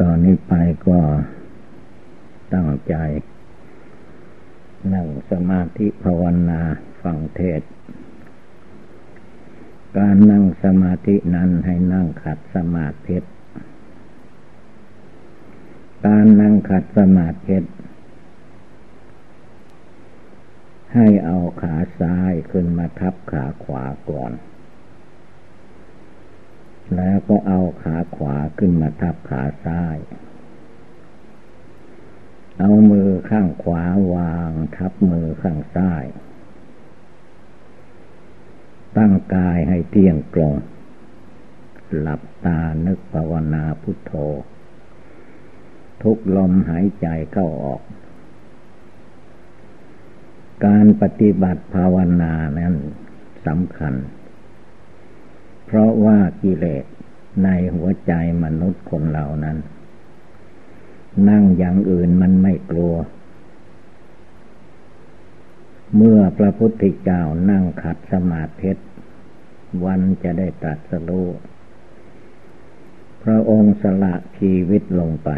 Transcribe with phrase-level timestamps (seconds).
[0.00, 0.52] ตอนนี้ไป
[0.88, 1.00] ก็
[2.54, 2.94] ตั้งใจ
[4.94, 6.60] นั่งสมาธิภาวนา
[7.02, 7.62] ฟังเทศ
[9.98, 13.18] การนั่งสมาธินั้นให้นั่งขัดสมาธิ
[16.06, 17.58] การนั่งขัดสมาธิ
[20.94, 24.32] ให้เอาขาซ้ายขึ้นมาทับขาขวาก่อน
[26.96, 29.96] แล้วก็เอาขาขวาขึ้นมาทับขาซ้าย
[32.58, 36.04] เอามือข้างขวาวางทับมือข้างซ้าย
[38.96, 40.52] ตั้งกายให้เที่ยงตรง
[41.98, 44.12] หลับตานึกภาวนาพุทโธ
[46.02, 47.82] ทุกลมหายใจเข้าออก
[50.66, 52.74] การปฏิบัติภาวนานั้น
[53.46, 53.94] สำคัญ
[55.70, 56.84] เพราะว่ากิเลส
[57.44, 58.12] ในหัวใจ
[58.44, 59.58] มนุษย์คนเหล่านั้น
[61.28, 62.94] นั่งอย่างอื่นมันไม่กลัว
[65.96, 68.72] เมื่อพระพุทธเจ้านั่งขัดสมาธิ
[69.84, 71.28] วันจะได้ตรัสรู้
[73.22, 75.30] พระองค์สละชีวิตลงไป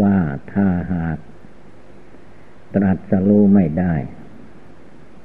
[0.00, 0.18] ว่า
[0.52, 1.18] ถ้าหาก
[2.74, 3.94] ตรัสรู้ไม่ได้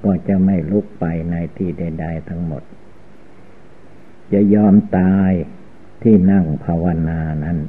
[0.04, 2.64] ก็จะไม่ลุกไปในที่ใด ๆ ทั้งหมด
[4.32, 5.32] จะยอมตาย
[6.04, 7.60] ที่นั่งภาวนานั้น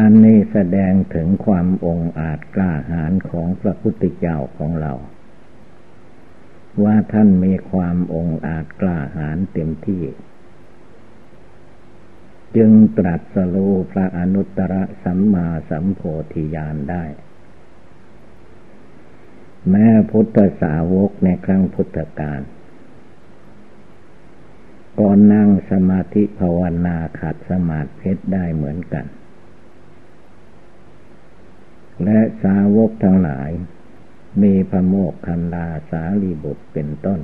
[0.00, 4.92] อันนี้แสดงถึงความองอาจกล้าหาญของพระพุทธเจ้าของเรา
[6.84, 10.04] ว่าท่านมีความองอาจกล้าหาญเต็มที่
[12.56, 14.74] จึงตรัสรู้พระอนุตตร
[15.04, 16.00] สัมมาสัมโพ
[16.32, 17.04] ธิญาณได้
[19.70, 22.40] แม้พุทธสาวกในครั้งพุทธกาล
[24.98, 29.06] ก็นั่งสมาธิภาวนาขัดสมาธิได้เหมือนกัน
[32.04, 33.50] และสาวกทั้งหลาย
[34.42, 37.20] มีพระโมกขันลาสาลีบุตรเป็นต้น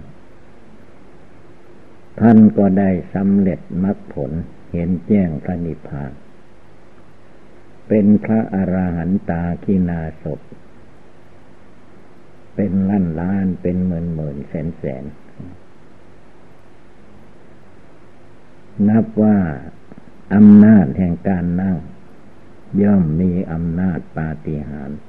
[2.21, 4.33] ท่านก็ได้สำเร็จมรรคผล
[4.73, 6.13] เห็นแจ้งพระนิพพาน
[7.89, 10.41] เป็นพระอรหันตากินาศพ
[12.55, 15.05] เป็นล้านล้านเป็นหมื่นหมื่นแสนแสน
[18.89, 19.39] นับว่า
[20.35, 21.77] อำนาจแห่งการนั่ง
[22.83, 25.01] ย่อมมีอำนาจปาฏิหาริย์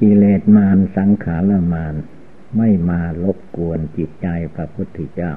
[0.00, 1.94] กิเลสมารสังขารมาร
[2.56, 5.34] ไม่มาลบกวนจิตใจพระพุทธเจ้า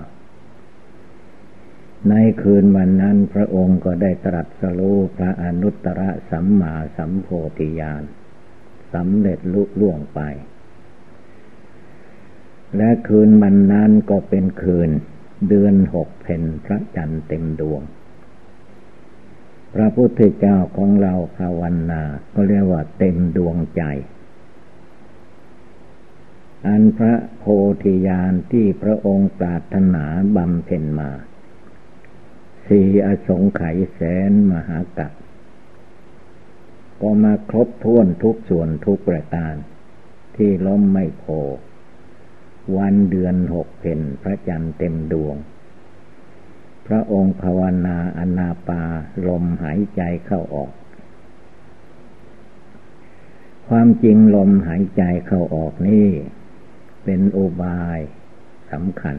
[2.10, 8.04] ในคืนวันนั้นพระองค์ก็ได้ตรัสรู้พระอนุตตรสัมมาสัมโพธิญาณ
[8.94, 10.20] สำเร็จลุล่วงไป
[12.78, 14.90] และคืนวันนั้นก็เป็นคืน
[15.48, 17.82] เดือนหกเพนพระจันทร์เต็มดวง
[19.74, 22.04] พระพุทธเจ้าของเราภาวนา
[22.34, 23.84] ก็เรียกว่าเต็มดวงใจ
[26.68, 27.44] อันพระโพ
[27.84, 31.12] ธิญาณที่พระองค์ปรารถนาบำเพ็ญมา
[32.68, 35.12] สี่อสงไขยแสนมหากัป
[37.02, 39.56] ก็มาครบถ้วนทุกส่วนทุกประการ
[40.36, 41.26] ที่ล้มไม่โพ
[42.78, 45.36] วันเดือนหกเพนพระจันทร์เต็มดวง
[46.88, 48.84] พระองค์ภาวนาอนาปา
[49.28, 50.72] ลมหายใจเข้าออก
[53.68, 56.08] ความจริงลมหายใจเข้าออกนี่
[57.04, 58.00] เป็นโอบาย
[58.72, 59.18] สำคัญ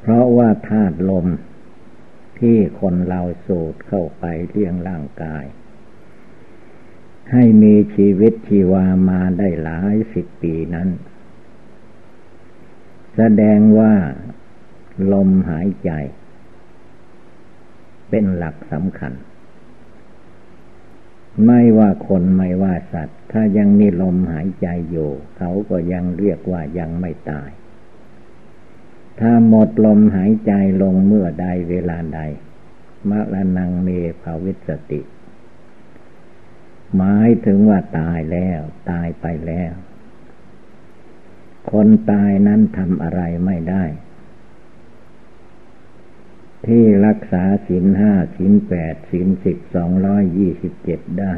[0.00, 1.26] เพราะว่าธาตุลม
[2.38, 5.44] ที่คนเราสูดเข้าไปเลี้ยงร่างกาย
[7.32, 10.88] ให้มีชีวิตชีวามาได้หลายสิบปีนั้น
[13.16, 13.92] แสดงว่า
[15.12, 15.90] ลมหายใจ
[18.10, 19.12] เป็นหลักสำคัญ
[21.46, 27.50] ไม่ว่าคนไม่ว่าสัตว์ ถ้ายังมีลมหายใจอยู่ เขาก็ยังเรียกว่ายังไม่ตาย
[29.20, 30.52] ถ้าหมดลมหายใจ
[30.82, 32.20] ลงเมื่อใดเวลาใด
[33.10, 33.88] มะละนังเม
[34.22, 35.00] ภาวิสติ
[36.96, 38.60] หมายถึงว่าตายแล้ว
[38.90, 39.72] ตายไปแล้ว
[41.70, 43.84] คนตายนั้นทำอะไรไม่ได้
[46.66, 51.36] ที่รักษาศีลห้าศีลแปดศีลสิบสองร้อยยี่สิบเจ็ดได้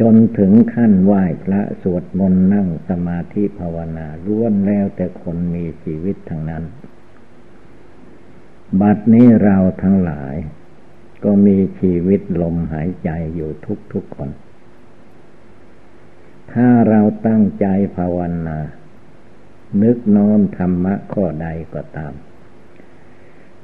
[0.00, 6.64] จนถึงขั้นไหว้พระสวดมนต์นั่งสมาธิภาวนาล้วนแล้วแต่คนมีชีวิตทั้งนั้น
[8.80, 10.36] บัดนี้เราทั้งหลาย
[11.24, 14.30] ก็มีชีวิตลมหายใจอยู่ทุกทุกคน
[16.52, 17.66] ถ้าเราตั้งใจ
[17.96, 18.58] ภาวนา
[19.82, 22.14] นึกน้อมธรรมะข้อใดก็ตาม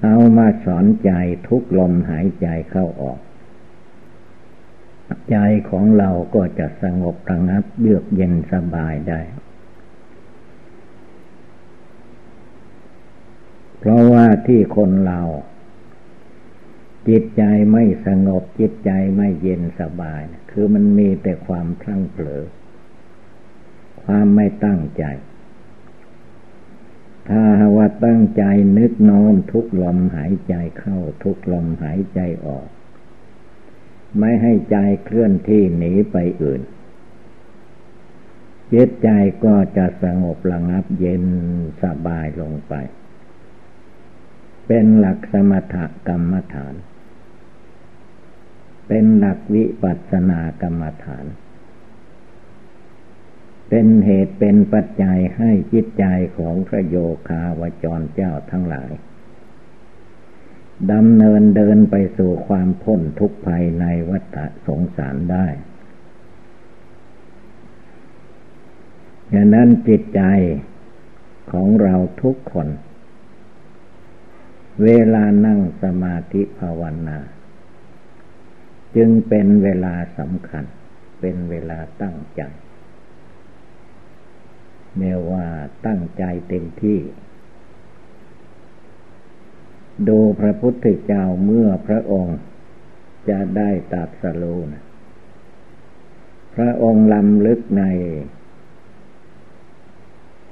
[0.03, 1.11] เอามาสอนใจ
[1.49, 3.21] ทุกลมหายใจเข้าออก
[5.31, 5.37] ใจ
[5.71, 9.21] ของเราก็จะสงบระงับเยือกเย็นสบายได้
[13.79, 15.21] เพราะว่าที่คนเรา
[17.09, 17.43] จิตใจ
[17.73, 22.43] ไม่สงบจิตใจไม่เย็นสบาย คือมันมีแต่ความพลั้งเผลอ
[24.05, 25.05] ความไม่ตั้งใจ
[27.29, 27.45] ถ้า
[27.77, 28.43] ว่าตั้งใจ
[28.79, 32.67] นึกน้อมทุกลมหายใจเข้าทุกลมหายใจออก
[34.19, 36.61] ไม่ให้ใจเคลื่อนที่หนีไปอื่น
[38.73, 39.09] จิตใจ
[39.45, 41.25] ก็จะสงบระงับเย็น
[41.83, 42.75] สบายลงไป
[44.67, 45.77] เป็นหลักสมถ
[46.09, 46.75] กรรมฐาน
[48.89, 51.25] เป็นหลักวิปัสสนากรรมฐาน
[53.75, 56.05] เป็นเหตุเป็นปัจจัยให้จิตใจ
[56.37, 56.97] ของพระโย
[57.29, 58.91] คาวจรเจ้าทั้งหลาย
[60.93, 64.37] ดำเนินเดินไปสู่ความพ้นทุกภัยในวัฏ
[64.67, 65.47] สงสารได้
[69.33, 70.23] ดังนั้นจิตใจ
[71.53, 72.69] ของเราทุกคน
[74.83, 77.19] เวลานั่งสมาธิภาวนา
[78.97, 80.65] จึงเป็นเวลาสำคัญ
[81.21, 82.43] เป็นเวลาตั้งใจ
[84.99, 85.47] แม้ว่า
[85.87, 87.01] ตั้งใจเต็มที่
[90.09, 92.39] ดูพระพุทธเจ้าเมื่อพระองค์
[93.29, 94.85] จะได้ตัดสรูนะ
[96.55, 97.85] พระองค์ลำลึกใน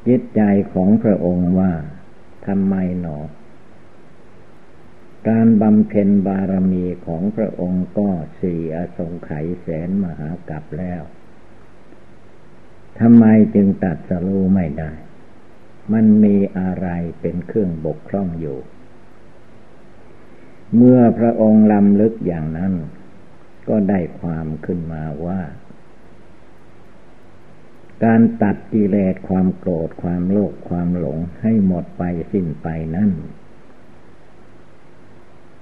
[0.07, 1.73] จิตใจของพระองค์ว่า
[2.47, 3.19] ทำไมหนอ
[5.29, 8.09] การบำเพ็ญบารมีของพระองค์ก็
[8.41, 11.03] สี่อสงไขยแสนมหากับแล้ว
[12.99, 14.93] ทำไมจึงตัดสรู้ไม่ได้
[15.93, 16.89] มันมีอะไร
[17.21, 18.59] เป็นเครื่องบกพร่องอยู่
[20.77, 22.73] เมื่อพระองค์ลำลึกอย่างนั้น
[23.69, 25.41] ก็ได้ความขึ้นมาว่า
[28.05, 32.03] การตัดกิเลสความโกรธความโลภความหลงให้หมดไป
[32.33, 33.11] สิ้นไปนั้น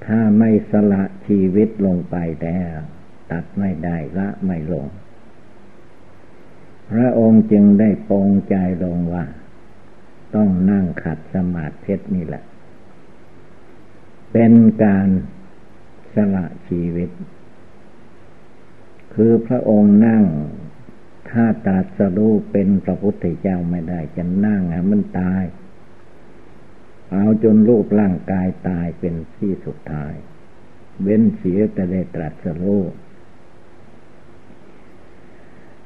[0.06, 2.78] ถ้าไม่สละชีวิตลงไปแล้ว
[3.32, 4.88] ตัดไม่ได้ละไม่ลง
[6.90, 8.54] พระองค์จึงได้ปองใจ
[8.84, 9.24] ลงว่า
[10.34, 12.44] ต้องนั่งขัดสมาธินี่แหละ
[14.32, 14.52] เป็น
[14.84, 15.08] การ
[16.14, 17.10] สละชีวิต
[19.14, 20.24] คือพระองค์นั่ง
[21.30, 25.44] ถ้าตัดสรู้เป็นพระพุทธเจ้าไม่ได้ จะนั่งอะมันตาย
[27.12, 30.14] เอาจนรูปร่างกายตายเป็นที่สุดท้าย
[31.02, 32.82] เว้นเสียแต่ได้ตรัสรู้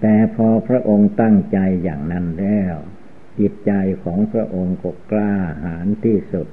[0.02, 2.75] แต่พอพระองค์ตั้งใจอย่างนั้นแล้ว
[3.38, 3.72] จิตใจ
[4.04, 5.34] ของพระองค์ก็กล้า
[5.64, 6.49] หาญที่สุด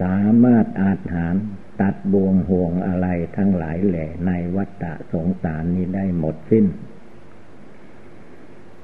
[0.00, 1.34] สามารถอาจหาร
[1.80, 3.06] ตัดบวงห่วงอะไร
[3.36, 6.66] ทั้งหลายแหล่ในวัฏฏะสงสารนี้ได้หมดสิ้น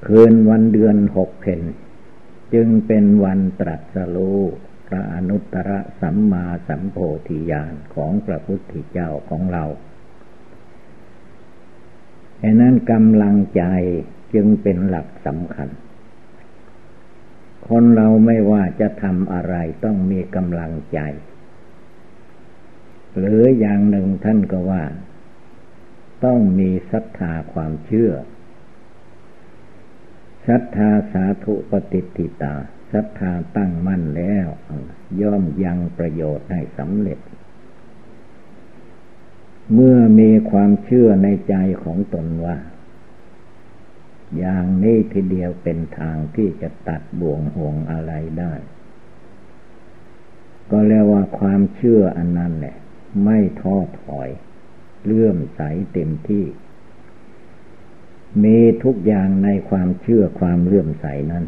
[0.06, 1.60] คืนวันเดือนหกเพน
[2.54, 4.40] จึงเป็นวันตรัสรู้
[4.88, 5.70] พระอนุตตร
[6.00, 6.96] สัมมาสัมโพ
[7.28, 9.64] ธิญาณของพระพุทธเจ้าของเรา
[12.42, 13.62] ฉะนั้นกำลังใจ
[14.34, 15.68] จึงเป็นหลักสำคัญ
[17.68, 19.54] คนเราไม่ว่าจะทำอะไร
[19.84, 21.00] ต้องมีกำลังใจ
[23.18, 24.84] หรืออย่างหนึ่งท่านก็ว่า
[26.24, 28.12] ต้องมีศรัทธาความเชื่อ
[30.46, 32.54] ศรัทธาสาธุปฏิติตา
[32.92, 34.48] ศรัทธาตั้งมั่นแล้ว
[35.20, 37.18] ย่อมยังประโยชน์ให้สำเร็จ
[39.74, 42.58] เมื่อมีความเชื่อในใจของตนว่า
[44.38, 48.54] อย่างนี้ทีเดียวเป็นทางที่จะตัดบ่วงห่วงอะไรได้
[50.70, 52.76] ก็เรียกว่าความเชื่ออันนั้นแหละ
[53.24, 54.28] ไม่ท้อถอย
[55.04, 55.60] เลื่อมใส
[55.92, 56.44] เต็มที่
[58.44, 61.44] มีทุกอย่างในความเชื่อความเลื่อมใสนั้น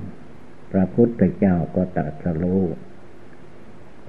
[0.73, 2.63] พระพุทธเจ้าก็ตรัสรู้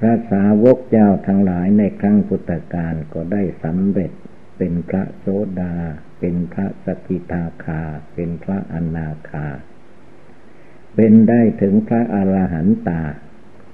[0.03, 4.11] พระสาวกเจ้าทั้งหลายในครั้งพุทธกาลก็ได้สำเร็จ
[4.57, 5.25] เป็นพระโส
[5.59, 5.75] ดา
[6.19, 7.81] เป็นพระสกิทาคา
[8.13, 9.47] เป็นพระอนาคา
[10.95, 13.01] เป็นได้ถึงพระอรหันตา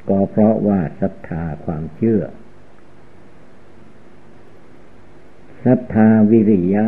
[0.09, 2.21] ก็เพราะว่าศรัทธาความเชื่อ
[5.65, 6.85] ศรัทธาวิริยะ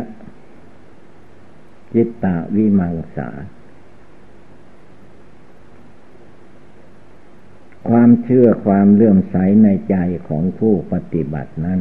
[1.94, 3.28] จิตตวิมังสา
[7.88, 9.96] ความเชื่อความเลื่อมใสในใจ
[10.28, 11.80] ของผู้ปฏิบัตินั้น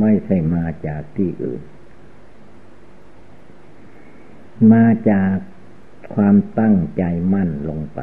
[0.00, 1.62] ไม่ใช่มาจากที่อื่น
[4.72, 5.34] มาจาก
[6.14, 8.00] ความตั้งใจมั่นลงไป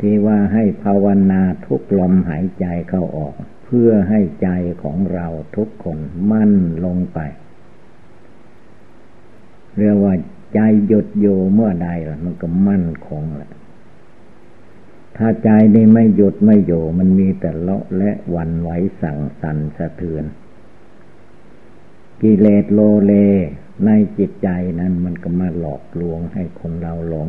[0.00, 3.34] ที่ว่าให้ภาวนาทุกลมหายใจเข้าออก
[3.64, 4.48] เพื่อให้ใจ
[4.82, 5.98] ของเราทุกคน
[6.30, 6.52] มั่น
[6.84, 7.18] ลงไป
[9.78, 10.14] เรียกว่า
[10.54, 13.50] ใจหยุดอยู่เมื่อใดล่ะ มันก็มั่นคงแหละ
[15.18, 18.70] ถ้าใจนี่ไม่หยุดไม่อยู่ มันมีแต่เลาะและวันไหว
[19.02, 20.24] สั่งสันสะเทือน
[22.22, 23.12] กิเลสโลเล
[23.84, 24.48] ในจิตใจ
[24.80, 27.28] นั้นมันก็มาหลอกลวงให้คนเราหลง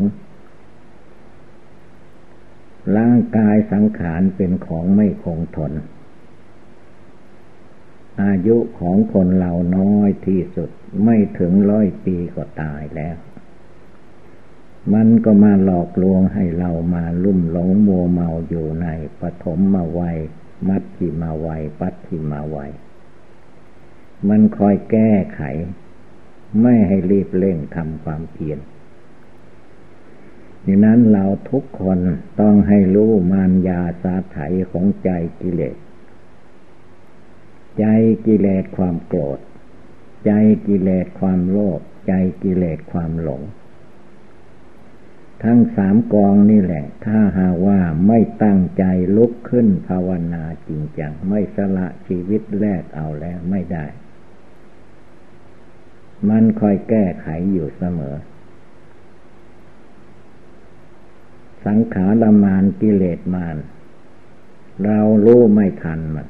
[2.98, 5.74] ร่างกายสังขารเป็นของไม่คงทน
[8.24, 10.70] อายุของคนเราน้อยที่สุด
[11.04, 13.16] ไม่ถึงร้อยปีก็ตายแล้ว
[14.94, 18.88] มันก็มาหลอกลวงให้เรามาลุ่มหลงมัวเมาอยู่ใน
[19.22, 20.18] ปฐมมาวัย
[20.68, 22.72] มัดที่มาวัย ปัดที่มาวัย
[24.30, 25.42] มันคอยแก้ไข
[26.62, 28.60] ไม่ให้รีบเร่งทำความเพียร
[30.66, 32.00] ดังนั้นเราทุกคน
[32.40, 34.38] ต้องให้รู้มารยาสาไถ
[34.72, 35.10] ของใจ
[35.42, 35.78] กิเลส
[37.80, 37.86] ใจ
[38.26, 39.40] กิเลสความโกรธ
[40.26, 40.32] ใจ
[40.68, 43.42] กิเลสความโลภ ใจกิเลสความหลง
[45.44, 48.84] ทั้งสามกองนี่แหละ ถ้าหาว่าไม่ตั้งใจ
[49.18, 53.86] ลุกขึ้นภาวนาจริงจัง ไม่สละชีวิตแลกเอาแล้วไม่ได้
[56.30, 58.16] มันคอยแก้ไขอยู่เสมอ
[61.66, 63.58] สังขารมานกิเลสมาน
[64.86, 66.28] เรารู้ไม่ทันมัน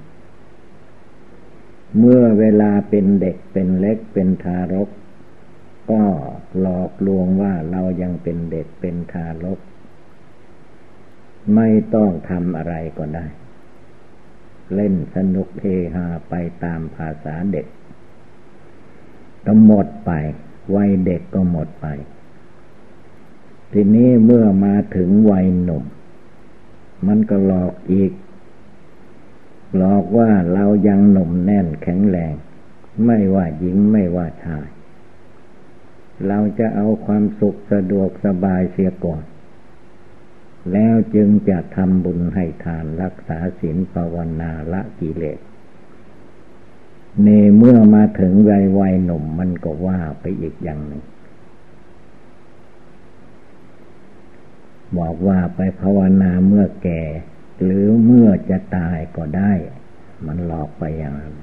[1.97, 4.89] เมื่อเวลาเป็นเด็กเป็นเล็กเป็นทารก
[5.91, 6.03] ก็
[6.59, 9.59] หลอกลวงว่าเรายังเป็นเด็กเป็นทารก
[11.55, 13.27] ไม่ต้องทำอะไรก็ได้
[14.75, 15.65] เล่นสนุกเฮ
[15.95, 17.67] ฮาไปตามภาษาเด็ก
[19.45, 20.11] ก็หมดไป
[20.75, 21.87] วัยเด็กก็หมดไป
[23.71, 25.83] ทีนี้เมื่อมาถึงวัยหนุ่ม
[27.07, 28.11] มันก็หลอกอีก
[29.75, 32.33] หลอกว่าเรายังหนุ่มแน่นแข็งแรง
[33.05, 34.67] ไม่ว่าหญิงไม่ว่าชาย
[36.27, 39.23] เราจะเอาความสุขสะดวกสบายเสียก่อน
[40.73, 45.39] แล้วจึงจะทำบุญให้ทานรักษาศีลภาวนาละกิเลส
[47.23, 51.03] เนเมื่อมาถึงวัยวัยหนุ่มมันก็ว่าไปอีกอย่างหนึ่ง
[54.97, 57.01] บอกว่าไปภาวนาเมื่อแก่
[57.63, 59.53] หรือเมื่อจะตายก็ได้
[60.25, 61.35] มันหลอกไปอย่างนั้น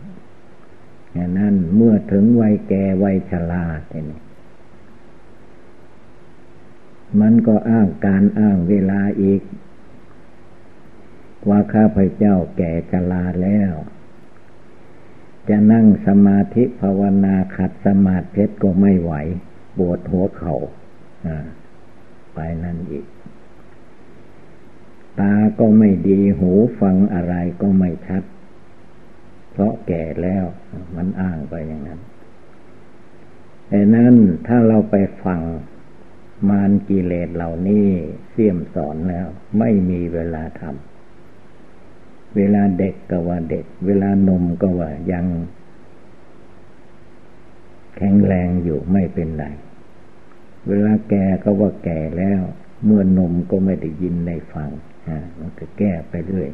[1.12, 4.25] อย่างนั้นเมื่อถึงวัยแก่วัยชราเนี่ย
[7.20, 9.42] มันก็อ้างการอ้างเวลาอีก
[11.48, 13.72] ว่าข้าพเจ้าแก่ชราแล้ว
[15.48, 19.12] จะนั่งสมาธิภาวนาขัดสมาธิก็ไม่ไหว
[19.78, 21.38] ปวดหัวเขา่า
[22.34, 23.06] ไปนั่นอีก
[25.20, 28.22] ตาก็ไม่ดีหูฟังอะไรก็ไม่ชัด
[29.52, 30.44] เพราะแก่แล้ว
[30.96, 32.00] มันอ้างไปอย่างนั้น
[33.68, 34.14] แต่นั้น
[34.46, 35.40] ถ้าเราไปฟัง
[36.48, 37.88] มารกิเลสเหล่านี้
[38.30, 39.26] เสี่ยมสอนแล้ว
[39.58, 45.26] ไม่มีเวลาทำเวลาเด็กก็ว่าเด็ก เวลานมก็ว่ายัง
[47.96, 49.44] แข็งแรงอยู่ไม่เป็นไร
[50.68, 52.42] เวลาแก่ก็ว่าแก่แล้ว
[52.84, 54.70] เมื่อนมก็ไม่ได้ยินในฟัง
[55.38, 56.50] มันก็แก้ไปเรื่อย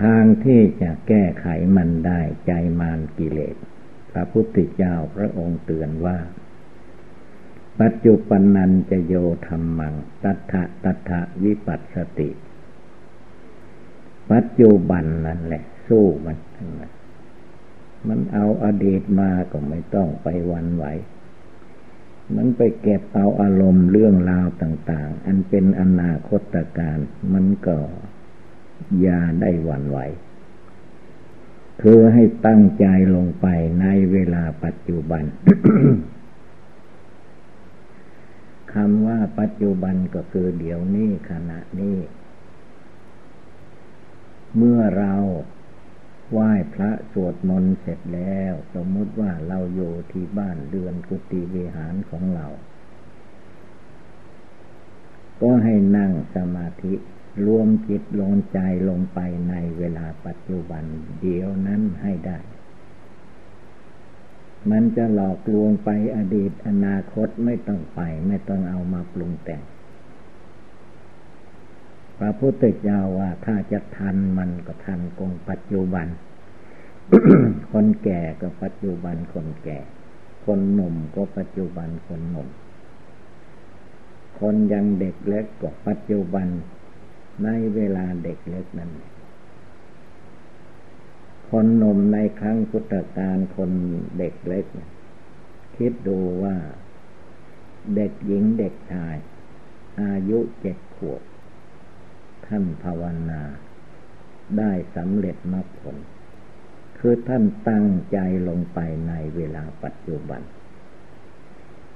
[0.00, 3.56] ทางที่จะแก้ไขมันได้ใจมารกิเลส
[4.10, 6.18] พระพุทธเจ้าพระองค์เตือนว่า
[7.80, 9.14] ปัจจุปันนันจะโย
[9.46, 12.30] ธรรมัง ตัทะตัทะวิปัสสติ
[14.30, 16.38] ปัจจุบันนั่นแหละ สู้มัน
[18.08, 20.84] มันเอาอดีตมาก็ไม่ต้องไปวันไหว
[22.36, 26.98] มันไปเก็บเอาอารมณ์เรื่องราวต่าง ๆ อันเป็นอนาคตการ
[27.32, 27.76] มันก็
[29.06, 29.98] ยาได้วันไหว
[31.82, 33.46] คือให้ตั้งใจลงไป
[33.80, 35.24] ในเวลาปัจจุบัน
[38.74, 41.98] คำว่าปัจจุบันก็คือเดี๋ยวนี้ขณะนี้
[44.56, 45.14] เมื่อเรา
[46.32, 52.46] ไหว้พระสวดมนต์เสร็จแล้ว สมมติว่าเราอยู่ที่บ้านเดือนกุฏิวิหารของเรา
[55.40, 56.94] ก็ให้นั่งสมาธิ
[57.46, 58.58] รวมจิตลงใจ
[58.88, 60.84] ลงไปในเวลาปัจจุบัน
[61.20, 62.38] เดียวนั้นให้ได้
[64.70, 69.62] มันจะหลอกลวงไปอดีตอนาคตไม่ต้องไป ไม่ต้องเอามาปรุงแต่ง
[72.18, 76.06] พระพุทธเจ้าว่าถ้าจะทันมันก็ทันกงปัจจุบัน
[77.72, 79.78] คนแก่ก็ปัจจุบันคนแก่
[80.44, 82.48] คนหนุ่มก็ปัจจุบันคนหนุ่ม
[84.40, 86.46] คนยังเด็กเล็กก็ปัจจุบัน
[87.44, 88.90] ในเวลาเด็กเล็กนั้น
[91.50, 93.70] คนหนุ่มในครั้งพุทธกาลคน
[94.18, 94.66] เด็กเล็ก
[95.76, 96.56] คิดดูว่า
[97.94, 99.16] เด็กหญิงเด็กชาย
[100.00, 101.22] อายุเจ็ดขวบ
[102.46, 103.42] ท่านภาวนา
[104.58, 105.96] ได้สำเร็จมรรคผล
[106.98, 108.78] คือท่านตั้งใจลงไป
[109.08, 110.42] ในเวลาปัจจุบัน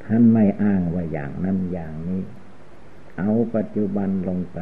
[0.04, 2.22] ท่านไม่อ้างว่าอย่างนั้นอย่างนี้
[3.18, 4.60] เอาปัจจุบันลงไป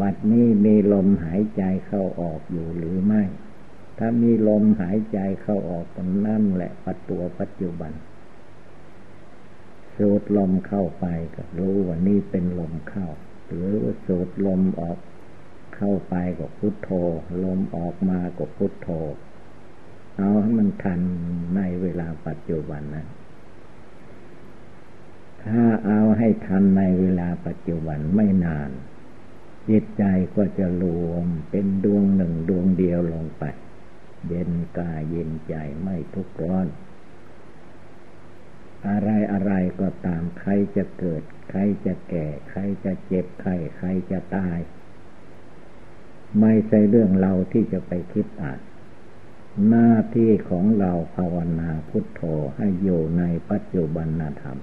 [0.00, 3.22] บัดนี้มีลมหายใจเข้าออกอยู่หรือไม่
[3.98, 7.92] ถ้ามีลมหายใจเข้าออกก็นั่นแหละปัจตัวปัจจุบัน
[9.96, 13.08] สูดลมเข้าไปก็รู้ว่านี่เป็นลมเข้า
[13.46, 14.98] หรือว่าสูดลมออก
[15.76, 16.90] เข้าไปก็พุทโธ
[17.44, 18.88] ลมออกมาก็พุทโธ
[20.18, 21.00] เอาให้มันทัน
[21.56, 23.06] ในเวลาปัจจุบันนะ
[25.44, 28.70] ถ้าเอาให้ทันในเวลาปัจจุบันไม่นาน
[29.68, 30.04] จิตใจ
[30.36, 33.44] ก็จะรวมเป็นดวงหนึ่งดวงเดียวลงไป
[34.28, 36.66] เย็นกายเย็นใจไม่ทุกข์ร้อน
[38.88, 44.58] อะไรอะไรก็ตามใครจะเกิด ใครจะแก่ ใครจะเจ็บใครใครจะตาย
[46.40, 48.60] ไม่ใช่เรื่องเราที่จะไปคิดอ่าน
[49.68, 52.22] หน้าที่ของเราภาวนาพุทโธ
[52.56, 54.08] ให้อยู่ในปัจจุบัน
[54.42, 54.58] ธรรม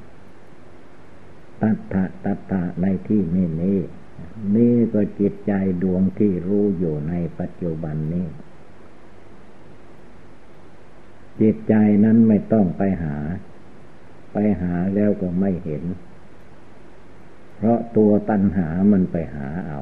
[1.62, 3.77] ตัทธะตัทธะในที่นี้นี้
[4.56, 8.28] นี่ก็จิตใจดวงที่รู้อยู่ในปัจจุบันนี้
[11.42, 11.74] จิตใจ
[12.04, 13.18] นั้นไม่ต้องไปหา
[14.34, 15.84] ไปหาแล้วก็ไม่เห็น
[17.56, 19.80] เพราะตัวตัณหามันไปหาเอา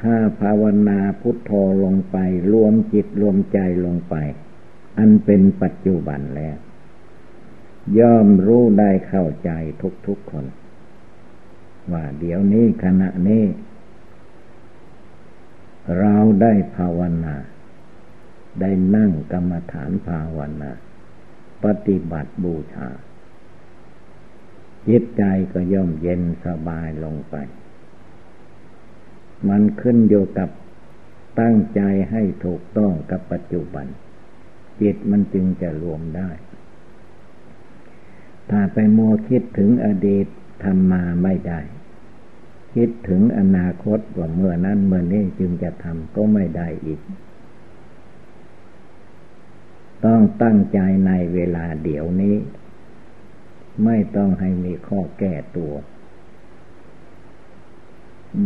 [0.00, 1.50] ถ้าภาวนาพุทโธ
[1.84, 2.16] ลงไป
[2.52, 4.14] รวมจิตรวมใจลงไป
[4.98, 6.56] อันเป็นปัจจุบันแล้ว
[7.98, 9.50] ย่อมรู้ได้เข้าใจ
[10.06, 10.44] ทุกๆคน
[11.92, 13.44] ว่าเดี๋ยวนี้ขณะนี้
[15.98, 17.36] เราได้ภาวนา
[18.60, 20.70] ได้นั่งกรรมฐานภาวนา
[21.64, 22.88] ปฏิบัติบูชา
[24.88, 25.22] จิตใจ
[25.52, 27.34] ก็ย่อมเย็นสบายลงไป
[29.48, 30.50] มันขึ้นอยู่กับ
[31.40, 33.86] ตั้งใจให้ถูกต้องกับปัจจุบัน
[34.80, 36.30] จิตมันจึงจะรวมได้
[38.50, 40.26] ถ้าไปมัวคิดถึงอดีต
[40.62, 41.60] ทำมาไม่ได้
[42.74, 47.00] คิดถึงอนาคตว่าเมื่อนั้นเมื่อนี้จึงจะทำก็ไม่ได้อีก
[50.04, 52.36] ต้องตั้งใจในเวลาเดี๋ยวนี้
[53.84, 55.72] ไม่ต้องให้มีข้อแก้ตัว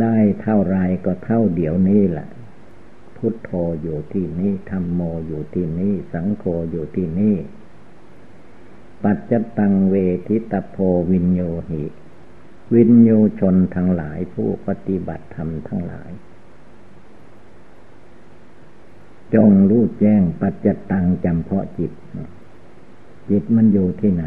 [0.00, 2.28] ได้เท่าไรก็เท่าเดี๋ยวนี้แหละ
[3.16, 3.50] พุทโธ
[3.82, 7.36] อยู่ที่นี่ธรรมโมอยู่ที่นี่ สังโฆอยู่ที่นี่
[9.04, 9.94] ปัจจตังเว
[10.26, 10.76] ทิตโพ
[11.10, 11.84] วินโยหิ
[12.74, 13.10] วินโย
[13.40, 16.10] ชนทั้งหลายผู้ปฏิบัติธรรมทั้งหลาย
[19.34, 21.92] จงรู้แจ้งปัจจตังจำเพาะจิต
[23.30, 24.24] จิตมันอยู่ที่ไหน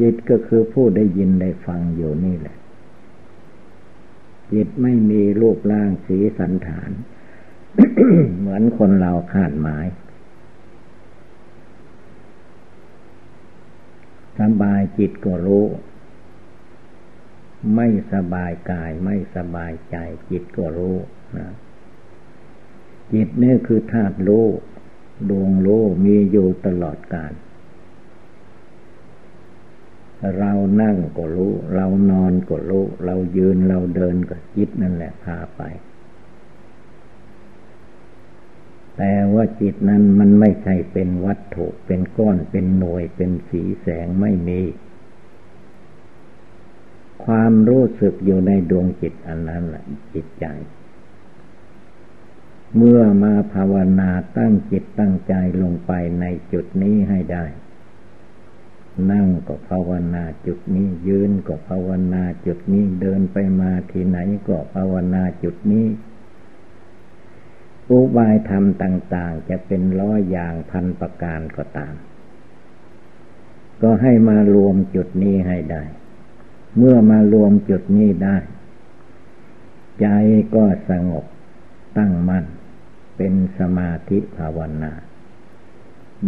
[0.00, 2.56] จิตก็คือผู้ได้ยินได้ฟังอยู่นี่แหละ
[4.52, 6.90] จิตไม่มีรูปร่างสีสันฐาน
[8.38, 9.86] เหมือนคนเราขาดหมาย
[14.42, 15.66] สบายจิตก็รู้
[17.74, 19.96] ไม่สบายกายไม่สบายใจ
[20.30, 20.96] จิตก็รู้
[21.36, 21.48] นะ
[23.12, 24.46] จิตนี่คือธาตุรู้
[25.30, 27.32] ดวงรู้มีอยู่ตลอดกาล
[30.38, 30.52] เรา
[30.82, 35.62] นั่งก็รู้ เรานอนก็รู้ เรายืนเราเดินก็จิตนั่นแหละพาไป
[38.96, 44.60] แต่ว่าจิตนั้นมันไม่ใช่เป็นวัตถุเป็นก้อนเป็นหน่วยเป็นสีแสงไม่มี
[47.24, 50.46] ความรู้สึกอยู่ในดวงจิตอันนั้นแหละจิตใจ
[52.76, 57.44] เมื่อมาภาวนาตั้งจิตตั้งใจลงไปในจุดนี้ให้ได้
[59.10, 65.86] นั่งก็ภาวนาจุดนี้ยืนก็ภาวนาจุดนี้เดินไปมาที่ไหนก็ภาวนาจุดนี้
[67.92, 71.94] อุบายธรรมต่าง ๆ จะเป็นร้อยอย่างพันประการก็ตาม
[73.82, 75.84] ก็ให้มารวมจุดนี้ให้ได้
[76.76, 78.36] เมื่อมารวมจุดนี้ได้
[80.00, 80.06] ใจ
[80.54, 81.24] ก็สงบ
[81.98, 82.46] ตั้งมั่น
[83.16, 84.92] เป็นสมาธิภาวนา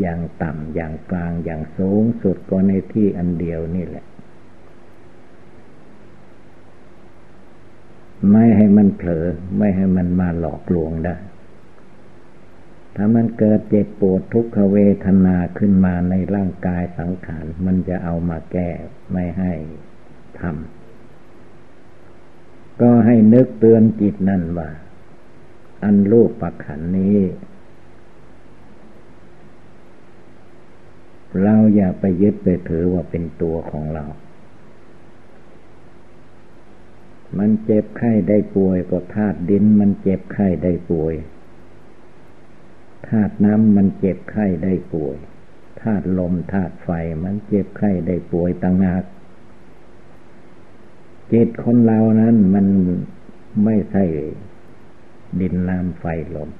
[0.00, 4.05] อย่างต่ำอย่างกลางอย่างสูงสุดก็ในที่อันเดียวนี่แหละ
[8.31, 9.27] ไม่ให้มันเผลอ
[9.59, 11.16] ไม่ให้มันมาหลอกลวงได้
[12.97, 18.71] ถ้ามันเกิดเจ็บปวดทุกขเวทนาขึ้นมาในร่างกายสังขาร มันจะเอามาแก้
[19.13, 19.53] ไม่ให้
[20.41, 24.71] ทำก็ให้นึกเตือนจิตนั่นว่า
[25.83, 27.19] อันรูปปักขันนี้
[31.43, 34.05] เราอย่าไปยึดไปถือว่าเป็นตัวของเรา
[37.39, 41.15] มันเจ็บไข้ได้ป่วยก็ธาตุดิน มันเจ็บไข้ได้ป่วย
[43.09, 45.17] ธาตุน้ำมันเจ็บไข้ได้ป่วย
[45.83, 46.88] ธาตุลมธาตุไฟ
[47.25, 49.05] มันเจ็บไข้ได้ป่วยต่างหาก
[51.33, 52.67] จิตคนเรานั้นมัน
[53.64, 54.05] ไม่ใช่
[55.40, 56.51] ดินน้ำไฟลม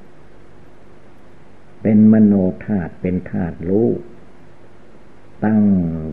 [1.83, 2.35] เป็นมโน
[2.67, 3.89] ธาตุเป็นธาตุรู้
[5.45, 5.65] ตั้ง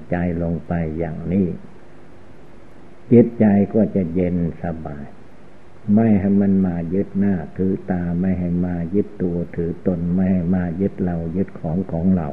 [0.09, 1.47] ใจลงไปอย่างนี้
[3.11, 5.05] จิตใจก็จะเย็นสบาย
[5.95, 12.29] ไม่ให้มันมายึดหน้าถือตาไม่ให้มายึดตัวถือตนไม่ให้มายึดเรายึดของของเรา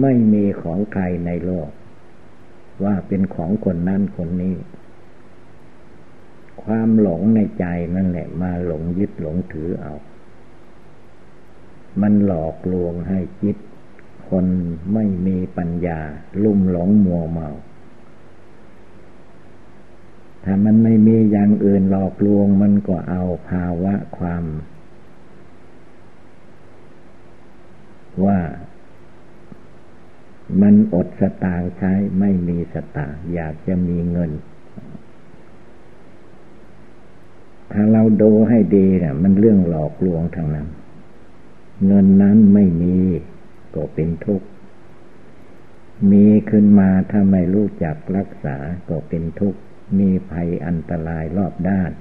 [0.00, 1.70] ไม่มีของใครในโลก
[2.84, 4.56] ว่าเป็นของคนนั้นคนนี้
[6.62, 7.64] ความหลงในใจ
[7.96, 9.94] นั่นแหละ มาหลงยึดหลงถือเอา
[12.00, 13.56] มันหลอกลวงให้จิต
[14.28, 14.46] คน
[14.94, 16.00] ไม่มีปัญญา
[16.42, 17.48] ลุ่มหลงมัวเมา
[20.50, 24.44] ถ้ามันไม่มีอย่างอื่นหลอกลวง มันก็เอาภาวะความ
[28.24, 28.40] ว่า
[30.60, 34.30] มันอดสตางใช้ไม่มีสตางอยากจะมีเงิน
[37.72, 40.68] ถ้าเราดูให้ดีนี่ยมันเรื่องหลอกลวงทางนั้น
[41.86, 42.96] เงินนั้นไม่มี
[43.74, 44.46] ก็เป็นทุกข์
[46.10, 48.56] มีขึ้นมาถ้าไม่รู้จักรักษา
[48.88, 49.60] ก็เป็นทุกข์
[49.98, 51.92] มีภัยอันตรายรอบด้าน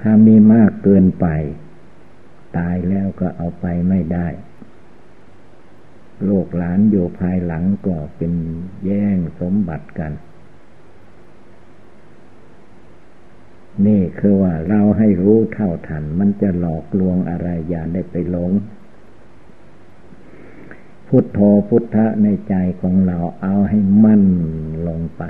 [0.00, 1.26] ถ้ามีมากเกินไป
[2.56, 4.28] ตายแล้วก็เอาไปไม่ได้
[6.24, 8.32] โลกหลานอยู่ภายหลังก็เป็น
[8.84, 10.12] แย่งสมบัติกัน
[13.86, 18.52] นี่คือว่าเราให้รู้เท่าทัน มันจะหลอกลวงอะไรอย่าได้ไปหลง
[21.08, 24.24] พุทโธพุทธะในใจของเราเอาให้มั่น
[24.88, 25.22] ลงไป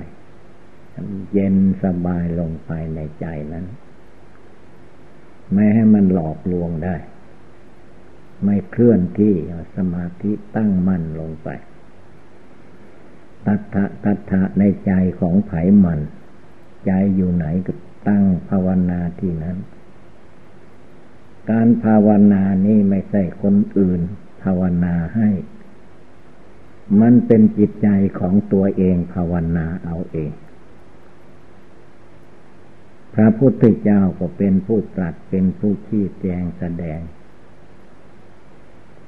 [1.32, 3.66] เย็นสบายลงไปในใจนั้น
[5.52, 6.96] ไม่ให้มันหลอกลวงได้
[8.44, 9.34] ไม่เคลื่อนที่
[9.76, 11.48] สมาธิตั้งมั่นลงไป
[13.46, 15.52] ตัทธะตัทธะในใจของไผ
[15.84, 16.00] มัน
[16.86, 17.72] ใจอยู่ไหนก็
[18.08, 19.56] ตั้งภาวนาที่นั้น
[21.50, 24.00] การภาวนานี้ไม่ใช่คนอื่น
[24.42, 25.28] ภาวนาให้
[27.00, 30.30] มันเป็นจิตใจของตัวเองภาวนาเอาเอง
[33.14, 37.00] พระพุทธเจ้าก็เป็นผู้ตรัสเป็นผู้ชี้แจงแสดง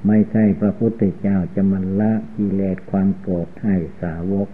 [0.07, 4.49] ไม่ใช่พระพุทธเจ้าจะมันละกิเลสความโกรธให้สาวก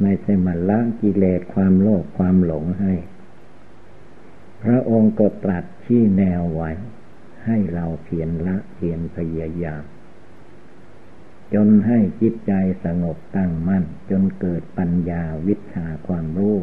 [0.00, 2.94] ไม่ใช่มันละกิเลสความโลภความหลงให้
[4.62, 6.70] พระองค์ก็ตรัสชี้แนวไว้
[7.44, 9.84] ให้เราเพียรละเพียรพยายาม
[11.54, 12.52] จนให้จิตใจ
[12.84, 16.56] สงบตั้งมั่น จนเกิดปัญญาวิชาความรู้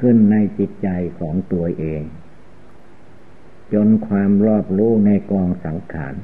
[0.00, 2.02] ขึ้นในจิตใจของตัวเอง
[3.72, 6.14] จนความรอบรู้ในกองสังขาร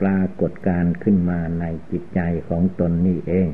[0.00, 3.48] ปรากฏการขึ้นมาในจิตใจของตนนี่เอง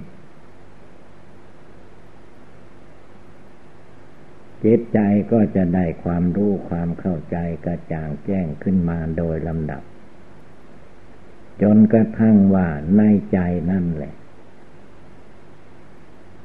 [4.64, 4.98] จิตใจ
[5.32, 9.82] ก็จะได้ความรู้ความเข้าใจกระจ่างแจ้งขึ้นมาโดยลำดับ
[11.62, 13.02] จนกระทั่งว่าใน
[13.32, 13.38] ใจ
[13.70, 14.14] นั่นแหละ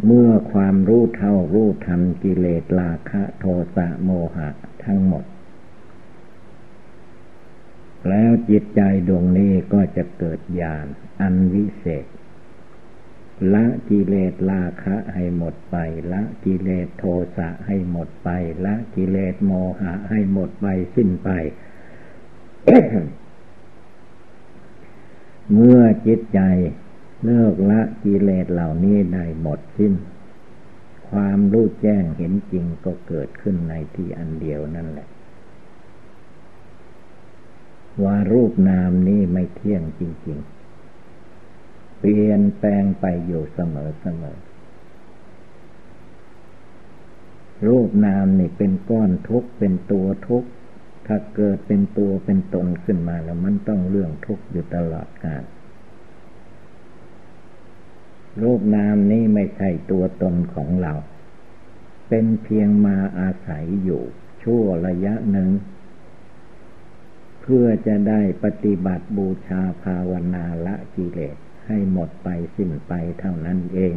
[0.06, 4.50] เมื่อความรู้เท่ารู้ทันกิเลสราคะโทสะโมหะ
[4.86, 5.26] ทั้งหมด
[8.10, 10.86] แล้วจิตใจดวงนี้ก็จะเกิดญาณ
[11.22, 12.06] อันวิเศษ
[13.54, 15.78] ละกิเลสราคะให้หมดไป
[16.14, 17.04] ละกิเลสโท
[17.38, 18.30] สะให้หมดไป
[18.66, 21.30] ละกิเลสโมหะให้หมดไปสิ้นไป
[25.54, 26.42] เมื่อจิตใจ
[27.24, 29.94] เลิกละกิเลสเหล่านี้ได้หมดสิ้น
[31.10, 35.08] ความรู้แจ้งเห็นจริงก็เกิดขึ้นในที่อันเดียวนั่นแหละ
[38.04, 40.40] ว่ารูปนามนี้ไม่เที่ยงจริง
[41.20, 44.38] ๆ เปลี่ยนแปลงไปอยู่เสมอเสมอ
[47.68, 50.50] รูปนามนี่เป็นก้อนทุกข์เป็นตัวทุกข์
[51.08, 55.44] ถ้าเกิดเป็นตัวเป็นตนขึ้นมาแล้วมันต้องเรื่องทุกข์อยู่ตลอดกาล
[58.42, 60.94] รูปนามนี้ไม่ใช่ตัวตนของเรา
[62.10, 64.04] เป็นเพียงมาอาศัยอยู่
[64.44, 65.50] ชั่วระยะหนึ่ง
[67.42, 73.96] เพื่อจะได้ปฏิบัติบูชาภาวนาละกิเลสให้หมดไปสิ้นไปเท่านั้นเอง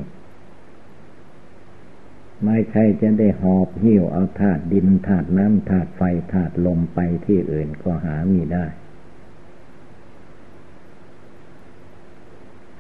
[2.45, 8.67] ไม่ใช่จะได้หอบหิ้วเอาธาตุดินธาตุน้ำธาตุไฟธาตุลมไปที่อื่นก็หามีได้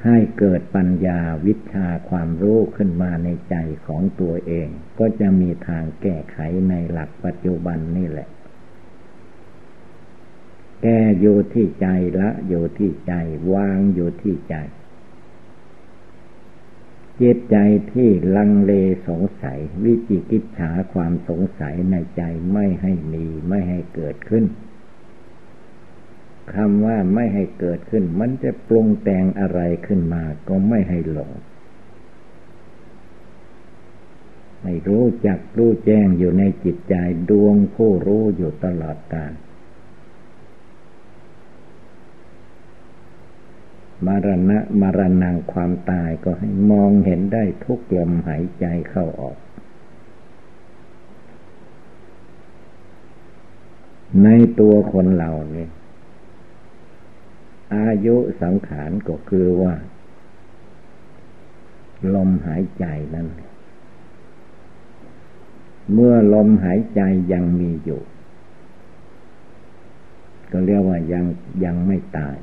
[0.05, 6.39] ให้เกิดปัญญาวิชาความรู้ขึ้นมาในใจของตัวเอง ก็จะมีทางแก้ไข
[6.69, 8.29] ในหลักปัจจุบันนี่แหละ
[10.83, 11.87] แก้อยู่ที่ใจ
[12.21, 13.13] ละอยู่ที่ใจ
[13.55, 14.57] วางอยู่ที่ใจ
[17.21, 17.57] จิตใจ
[17.93, 18.73] ที่ลังเล
[19.09, 24.45] สงสัย วิจิกิจฉาความสงสัยในใจไม่ให้มีไม่ให้เกิดขึ้น
[26.53, 31.33] คำว่าไม่ให้เกิดขึ้น มันจะปรุงแต่งอะไรขึ้นมาก็ไม่ให้หลง
[34.63, 36.95] ไม่รู้จักรู้แจ้งอยู่ในจิตใจ
[37.31, 39.33] ดวงผู้รู้อยู่ตลอดกาล
[44.07, 49.39] มรณะมรณงความตายก็ให้มองเห็นได้ทุกลมหายใจเข้าออก
[54.23, 54.29] ใน
[54.61, 55.71] ตัวคนเราเนี่ย
[57.75, 59.75] อายุสังขารก็คือว่า
[62.15, 63.29] ลมหายใจนั้น
[65.93, 67.01] เมื่อลมหายใจ
[67.33, 68.03] ยังมีอยู่
[70.53, 71.25] ก็เรียกว่ายัง
[71.65, 72.37] ยังไม่ตาย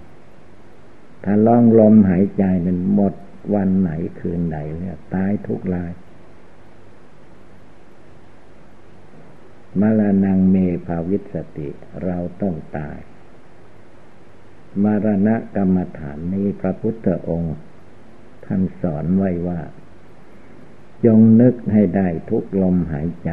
[1.23, 3.13] ถ้าลองลมหายใจนั้นหมด
[3.53, 5.91] วันไหนคืนไหนเนี่ยตายทุกราย
[9.79, 11.69] มาลานงเมภาวิสติ
[12.03, 12.97] เราต้องตาย
[14.83, 17.55] มรณะกรรมฐานนี้พระพุทธองค์
[18.45, 19.61] ท่านสอนไว้ว่า
[21.05, 23.31] จงนึกให้ได้ทุกลมหายใจ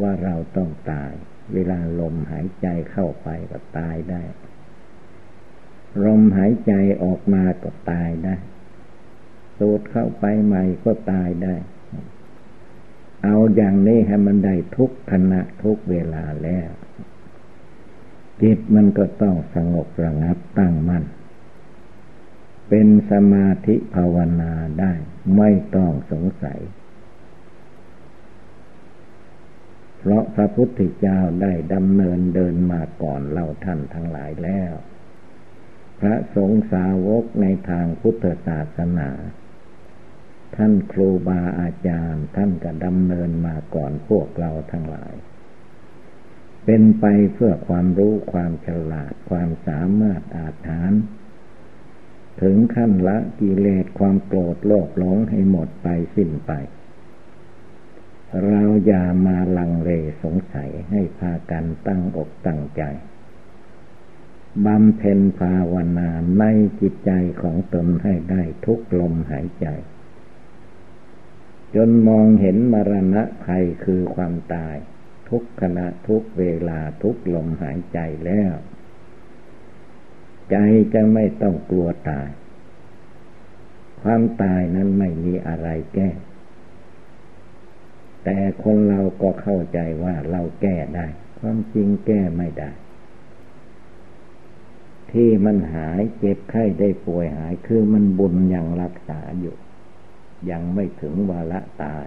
[0.00, 1.12] ว่าเราต้องตาย
[1.52, 4.22] เวลาลมหายใจเข้าไปก็ตายได้
[6.04, 6.72] ลมหายใจ
[7.02, 8.36] ออกมาก็ตายได้
[9.58, 11.56] สูดเข้าไปใหม่ก็ตายได้
[13.24, 16.70] เอาอย่างนี้ให้มันได้ทุกขณะทุกเวลาแล้ว
[18.42, 21.04] จิตมันก็ต้องสงบระงับตั้งมั่น
[22.68, 24.92] เป็นสมาธิภาวนาได้
[25.36, 26.60] ไม่ต้องสงสัย
[29.98, 34.74] เพราะพระพุทธเจ้าได้ดำเนินเดินมาก่อนเราท่านทั้งหลายแล้ว
[36.00, 39.10] พระสงฆ์สาวกในทางพุทธศาสนา
[40.56, 45.14] ท่านครูบาอาจารย์ท่านก็ดำเนินมาก่อนพวกเราทั้งหลาย
[46.66, 50.92] เป็นไปเพื่อความรู้ความฉลาดความสามารถอาถาน
[52.42, 56.52] ถึงขั้นละกิเลสความโกรธโลภหลงให้หมดไปสิ้นไป
[58.46, 59.90] เราอย่ามาลังเล
[60.22, 62.82] สงสัยให้พากันตั้งอกตั้งใจ
[64.66, 66.44] บำเพ็ญภาวนาใน
[66.80, 67.10] จิตใจ
[67.42, 69.66] ของตนให้ได้ทุกลมหายใจ
[71.74, 74.76] จนมองเห็นมรณะภัยคือความตาย
[75.30, 78.54] ทุกขณะทุกเวลาทุกลมหายใจแล้ว
[80.50, 80.56] ใจ
[80.94, 82.28] จะไม่ต้องกลัวตาย
[84.02, 86.10] ความตายนั้นไม่มีอะไรแก้
[88.24, 91.06] แต่คนเราก็เข้าใจว่าเราแก้ได้
[91.38, 92.70] ความจริงแก้ไม่ได้
[95.12, 99.56] ที่มันหายเจ็บไข้ได้ป่วยหายคือมันบุญยังรักษาอยู่
[100.50, 102.06] ยังไม่ถึงวาระตาย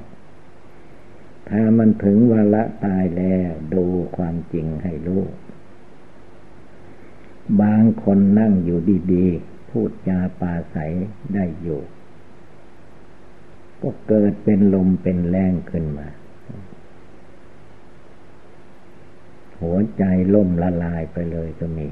[1.48, 3.86] ถ้ามันถึงวาระตายแล้วดู
[4.18, 5.24] ความจริงให้รู้
[7.62, 8.80] บางคนนั่งอยู่
[9.14, 10.78] ดีๆ พูดจาปาใส
[11.34, 11.82] ได้อยู่
[13.82, 16.08] ก็เกิดเป็นลมเป็นแรงขึ้นมา
[19.62, 21.88] หัวใจล่มละลายไปเลยก็มี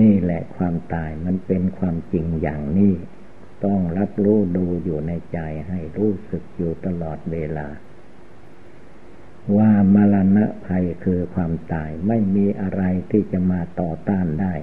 [0.00, 2.92] นี่แหละความตายมันเป็นความจริงอย่างนี้
[3.64, 7.68] ต้องรับรู้ดูอยู่ในใจให้รู้สึกอยู่ตลอดเวลา
[9.56, 14.54] ว่ามรณะภัยคือความตายไม่มีอะไรที่จะมาต่อต้านได้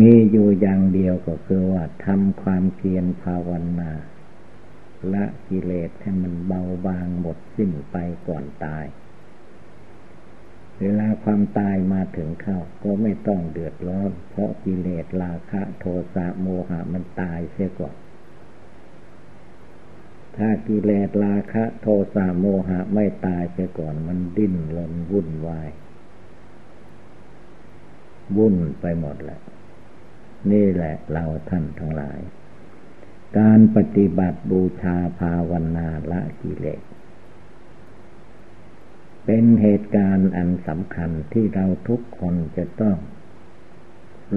[0.00, 3.92] มีอยู่อย่างเดียวก็คือว่าทำความเพียรภาวนา
[5.12, 7.96] ละกิเลสให้มันเบาบางหมดสิ้นไป
[8.28, 8.84] ก่อนตาย
[10.80, 17.96] เวลาความตายมาถึงเข้า ก็ไม่ต้องเดือดร้อน เพราะกิเลสราคะโทสะโมหะมันตายเสียก่อน
[20.36, 25.70] ถ้ากิเลสราคะ โทสะโมหะไม่ตายเสียก่อน มันดิ้นรนวุ่นวาย
[28.36, 29.40] วุ่นไปหมดแหละ
[30.50, 32.20] นี่แหละเราท่านทั้งหลาย
[33.38, 36.80] การปฏิบัติบูชาภาวนาละกิเลส
[39.30, 42.96] เป็นเหตุการณ์อันสำคัญที่เราทุกคนจะต้อง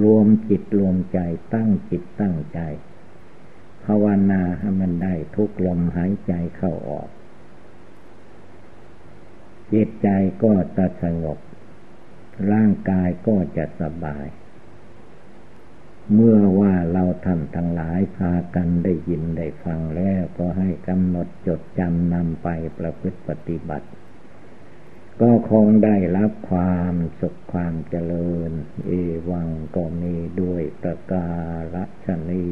[0.04, 1.20] รวมจิตรวมใจ
[1.54, 2.60] ตั้งจิตตั้งใจ
[3.86, 7.10] ภาวนาให้มันได้ทุกลมหายใจเข้าออก
[9.74, 10.10] จิตใจ
[10.44, 11.40] ก็จะสงบ
[12.52, 14.28] ร่างกายก็จะสบาย
[16.14, 23.88] เมื่อว่าเราท่านทั้งหลายพากันได้ยินได้ฟังแล้วก็ให้กำหนดจดจำนำไปประพฤติปฏิบัติ
[25.22, 28.52] ก็คงได้รับความสุขความเจริญ
[28.86, 28.92] เอ
[29.30, 31.30] วังก็มีด้วยประกา
[32.06, 32.46] ศนี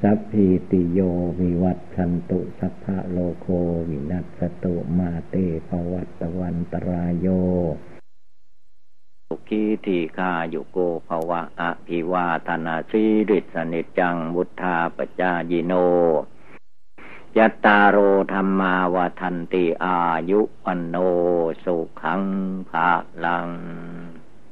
[0.00, 1.00] สัพพิติโย
[1.40, 3.46] วิวัตชันตุสัพพะโลโค
[3.88, 5.34] วินัสตุมาเต
[5.68, 7.26] ภวัตวันตรายโย
[9.28, 15.72] สุขีทีคาโยโกภวะอภิวาธนาสีริสนิจังวุทธาปจายิโน
[17.38, 17.98] ยัตตาโร
[18.32, 19.98] ธรรมาวทันติอา
[20.30, 20.96] ยุวันโน
[21.64, 22.22] สุขัง
[22.68, 22.90] ภา
[23.24, 23.48] ลัง